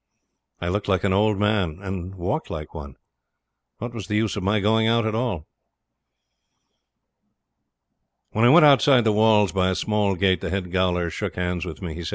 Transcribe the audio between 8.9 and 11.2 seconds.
the walls by a small gate the head gaoler